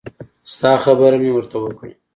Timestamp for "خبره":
0.83-1.17